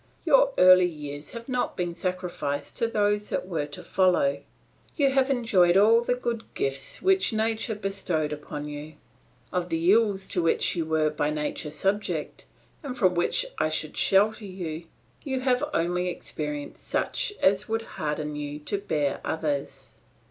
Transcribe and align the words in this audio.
Your 0.25 0.51
early 0.57 0.87
years 0.87 1.33
have 1.33 1.47
not 1.47 1.77
been 1.77 1.93
sacrificed 1.93 2.75
to 2.77 2.87
those 2.87 3.29
that 3.29 3.47
were 3.47 3.67
to 3.67 3.83
follow, 3.83 4.41
you 4.95 5.11
have 5.11 5.29
enjoyed 5.29 5.77
all 5.77 6.01
the 6.01 6.15
good 6.15 6.43
gifts 6.55 7.03
which 7.03 7.31
nature 7.31 7.75
bestowed 7.75 8.33
upon 8.33 8.67
you. 8.67 8.95
Of 9.53 9.69
the 9.69 9.91
ills 9.93 10.27
to 10.29 10.41
which 10.41 10.75
you 10.75 10.87
were 10.87 11.11
by 11.11 11.29
nature 11.29 11.69
subject, 11.69 12.47
and 12.81 12.97
from 12.97 13.13
which 13.13 13.45
I 13.59 13.69
could 13.69 13.95
shelter 13.95 14.43
you, 14.45 14.85
you 15.23 15.41
have 15.41 15.63
only 15.71 16.07
experienced 16.07 16.87
such 16.87 17.31
as 17.39 17.69
would 17.69 17.83
harden 18.01 18.35
you 18.35 18.57
to 18.57 18.79
bear 18.79 19.21
others. 19.23 19.97